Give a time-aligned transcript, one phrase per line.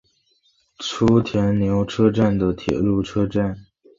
[0.79, 3.55] 初田牛车站的铁路车站。